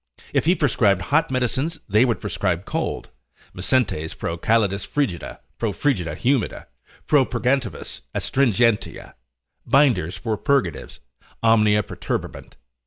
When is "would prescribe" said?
2.05-2.65